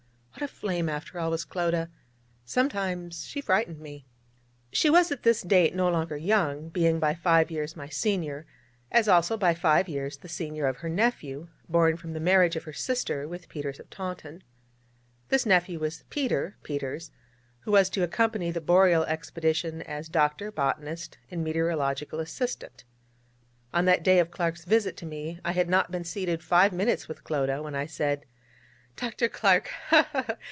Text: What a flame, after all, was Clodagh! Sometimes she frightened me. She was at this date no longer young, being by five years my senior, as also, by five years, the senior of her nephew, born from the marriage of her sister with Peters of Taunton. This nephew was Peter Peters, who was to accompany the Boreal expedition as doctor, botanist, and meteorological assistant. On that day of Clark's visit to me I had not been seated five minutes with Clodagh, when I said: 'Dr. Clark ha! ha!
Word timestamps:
What 0.33 0.49
a 0.49 0.53
flame, 0.55 0.89
after 0.89 1.19
all, 1.19 1.29
was 1.29 1.45
Clodagh! 1.45 1.87
Sometimes 2.45 3.25
she 3.27 3.41
frightened 3.41 3.79
me. 3.79 4.07
She 4.71 4.89
was 4.89 5.11
at 5.11 5.21
this 5.21 5.43
date 5.43 5.75
no 5.75 5.87
longer 5.87 6.17
young, 6.17 6.69
being 6.69 6.99
by 6.99 7.13
five 7.13 7.51
years 7.51 7.75
my 7.75 7.87
senior, 7.89 8.47
as 8.91 9.07
also, 9.07 9.37
by 9.37 9.53
five 9.53 9.87
years, 9.87 10.17
the 10.17 10.29
senior 10.29 10.65
of 10.65 10.77
her 10.77 10.89
nephew, 10.89 11.47
born 11.69 11.95
from 11.95 12.13
the 12.13 12.19
marriage 12.19 12.55
of 12.55 12.63
her 12.63 12.73
sister 12.73 13.27
with 13.27 13.49
Peters 13.49 13.79
of 13.79 13.91
Taunton. 13.91 14.41
This 15.29 15.45
nephew 15.45 15.77
was 15.77 16.05
Peter 16.09 16.55
Peters, 16.63 17.11
who 17.59 17.71
was 17.71 17.87
to 17.91 18.01
accompany 18.01 18.49
the 18.49 18.61
Boreal 18.61 19.03
expedition 19.03 19.83
as 19.83 20.09
doctor, 20.09 20.51
botanist, 20.51 21.19
and 21.29 21.43
meteorological 21.43 22.19
assistant. 22.19 22.83
On 23.75 23.85
that 23.85 24.01
day 24.01 24.17
of 24.17 24.31
Clark's 24.31 24.65
visit 24.65 24.97
to 24.97 25.05
me 25.05 25.39
I 25.45 25.51
had 25.51 25.69
not 25.69 25.91
been 25.91 26.03
seated 26.03 26.41
five 26.41 26.73
minutes 26.73 27.07
with 27.07 27.23
Clodagh, 27.23 27.61
when 27.61 27.75
I 27.75 27.85
said: 27.85 28.25
'Dr. 28.97 29.29
Clark 29.29 29.69
ha! 29.87 30.09
ha! 30.11 30.35